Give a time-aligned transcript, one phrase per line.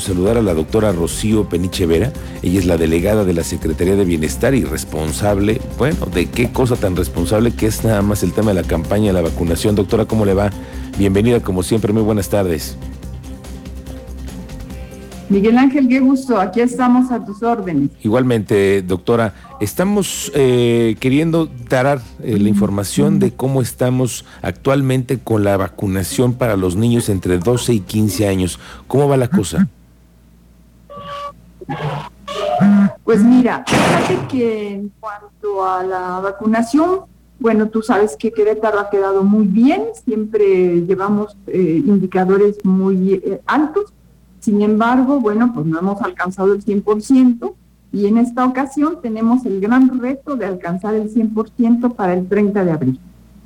[0.00, 2.12] saludar a la doctora Rocío Peniche Vera.
[2.42, 6.76] Ella es la delegada de la Secretaría de Bienestar y responsable, bueno, de qué cosa
[6.76, 9.74] tan responsable que es nada más el tema de la campaña de la vacunación.
[9.74, 10.50] Doctora, ¿cómo le va?
[10.98, 12.76] Bienvenida como siempre, muy buenas tardes.
[15.32, 17.88] Miguel Ángel, qué gusto, aquí estamos a tus órdenes.
[18.02, 25.56] Igualmente, doctora, estamos eh, queriendo dar eh, la información de cómo estamos actualmente con la
[25.56, 28.60] vacunación para los niños entre 12 y 15 años.
[28.86, 29.68] ¿Cómo va la cosa?
[33.04, 37.00] Pues mira, fíjate que en cuanto a la vacunación,
[37.40, 43.40] bueno, tú sabes que Querétaro ha quedado muy bien, siempre llevamos eh, indicadores muy eh,
[43.46, 43.92] altos,
[44.38, 47.54] sin embargo, bueno, pues no hemos alcanzado el 100%
[47.92, 52.64] y en esta ocasión tenemos el gran reto de alcanzar el 100% para el 30
[52.64, 53.00] de abril.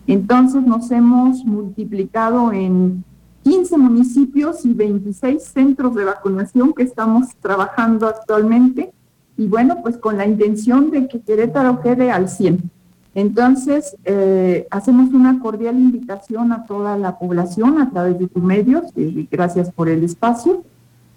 [0.06, 3.04] Entonces nos hemos multiplicado en
[3.46, 8.92] 15 municipios y 26 centros de vacunación que estamos trabajando actualmente
[9.36, 12.68] y bueno, pues con la intención de que Querétaro quede al 100.
[13.14, 18.82] Entonces, eh, hacemos una cordial invitación a toda la población a través de tus medios,
[18.96, 20.64] y gracias por el espacio,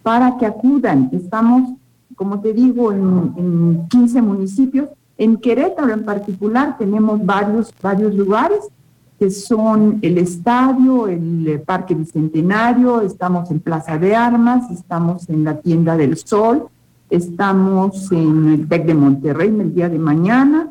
[0.03, 1.09] para que acudan.
[1.11, 1.71] Estamos,
[2.15, 4.89] como te digo, en, en 15 municipios.
[5.17, 8.69] En Querétaro en particular tenemos varios, varios lugares
[9.19, 15.59] que son el estadio, el Parque Bicentenario, estamos en Plaza de Armas, estamos en la
[15.59, 16.69] Tienda del Sol,
[17.09, 20.69] estamos en el TEC de Monterrey el día de mañana,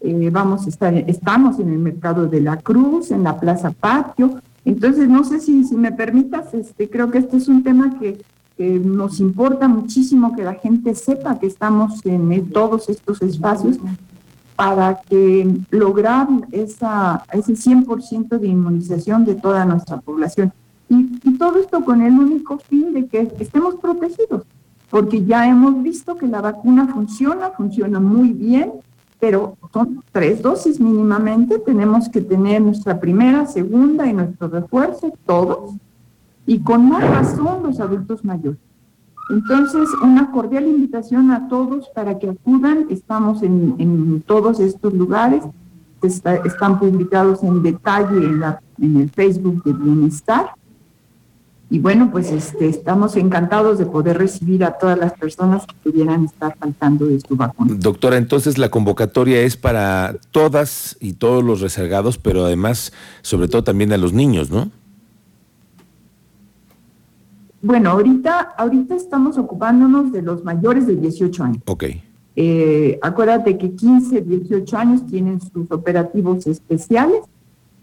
[0.00, 4.40] eh, vamos a estar, estamos en el Mercado de la Cruz, en la Plaza Patio.
[4.64, 8.22] Entonces, no sé si, si me permitas, este, creo que este es un tema que,
[8.58, 13.78] nos importa muchísimo que la gente sepa que estamos en todos estos espacios
[14.60, 20.52] para que lograr esa, ese 100% de inmunización de toda nuestra población.
[20.90, 24.42] Y, y, todo esto con el único fin de que estemos protegidos,
[24.90, 28.72] porque ya hemos visto que la vacuna funciona, funciona muy bien,
[29.18, 35.72] pero son tres dosis mínimamente, tenemos que tener nuestra primera, segunda y nuestro refuerzo, todos,
[36.44, 38.60] y con más razón los adultos mayores.
[39.30, 42.86] Entonces, una cordial invitación a todos para que acudan.
[42.90, 45.44] Estamos en, todos estos lugares.
[46.02, 48.30] están publicados en detalle
[48.78, 50.50] en, el Facebook de Bienestar.
[51.72, 56.24] Y bueno, pues este, estamos encantados de poder recibir a todas las personas que pudieran
[56.24, 57.76] estar faltando de su vacuna.
[57.78, 62.92] Doctora, entonces la convocatoria es para todas y todos los rezagados, pero además,
[63.22, 64.72] sobre todo también a los niños, ¿no?
[67.62, 71.62] Bueno, ahorita, ahorita estamos ocupándonos de los mayores de 18 años.
[71.66, 71.84] Ok.
[72.36, 77.20] Eh, acuérdate que 15, 18 años tienen sus operativos especiales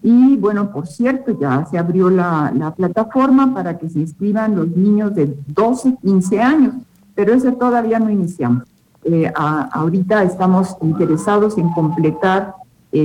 [0.02, 4.70] y bueno, por cierto, ya se abrió la, la plataforma para que se inscriban los
[4.70, 6.76] niños de 12, 15 años,
[7.14, 8.64] pero ese todavía no iniciamos.
[9.04, 12.56] Eh, ahorita estamos interesados en completar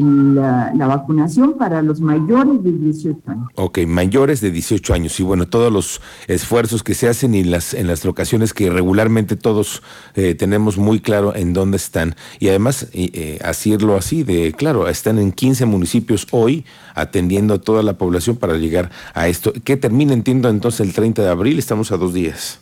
[0.00, 3.48] la, vacunación para los mayores de 18 años.
[3.56, 5.18] Ok, mayores de 18 años.
[5.20, 9.36] Y bueno, todos los esfuerzos que se hacen y las, en las locaciones que regularmente
[9.36, 9.82] todos
[10.14, 12.14] eh, tenemos muy claro en dónde están.
[12.38, 16.64] Y además, eh, hacerlo así, de claro, están en 15 municipios hoy
[16.94, 19.52] atendiendo a toda la población para llegar a esto.
[19.64, 21.58] ¿Qué termina, entiendo, entonces el 30 de abril?
[21.58, 22.60] Estamos a dos días.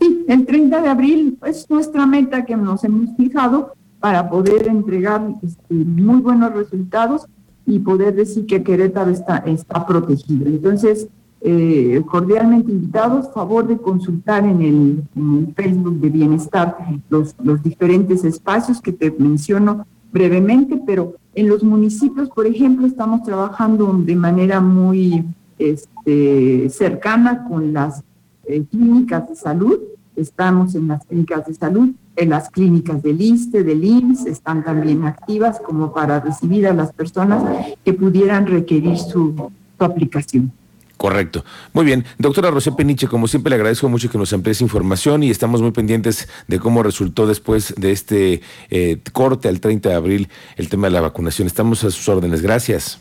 [0.00, 3.75] Sí, el 30 de abril es nuestra meta que nos hemos fijado
[4.06, 7.26] para poder entregar este, muy buenos resultados
[7.66, 10.46] y poder decir que Querétaro está, está protegido.
[10.46, 11.08] Entonces,
[11.40, 16.76] eh, cordialmente invitados, favor de consultar en el, Facebook de Bienestar
[17.08, 23.24] los, los diferentes espacios que te menciono brevemente, pero en los municipios, por ejemplo, estamos
[23.24, 25.24] trabajando de manera muy
[25.58, 28.04] este, cercana con las
[28.44, 29.80] eh, clínicas de salud,
[30.16, 35.04] estamos en las clínicas de salud, en las clínicas del ISTE, del IMSS, están también
[35.04, 37.42] activas como para recibir a las personas
[37.84, 40.52] que pudieran requerir su, aplicación.
[40.96, 41.44] Correcto.
[41.74, 42.04] Muy bien.
[42.18, 45.60] Doctora Rocío Peniche, como siempre le agradezco mucho que nos amplíe esa información y estamos
[45.60, 48.40] muy pendientes de cómo resultó después de este
[48.70, 51.46] eh, corte al 30 de abril el tema de la vacunación.
[51.46, 52.40] Estamos a sus órdenes.
[52.40, 52.98] Gracias.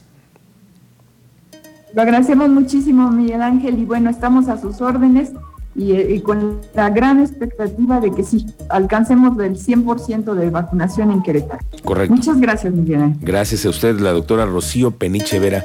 [1.94, 5.32] Lo agradecemos muchísimo, Miguel Ángel, y bueno, estamos a sus órdenes.
[5.78, 11.22] Eh, y, con la gran expectativa de que sí, alcancemos el 100% de vacunación en
[11.22, 11.60] Querétaro.
[11.84, 12.16] Correcto.
[12.16, 13.16] Muchas gracias, Miguel.
[13.20, 15.64] Gracias a usted, la doctora Rocío Peniche Vera.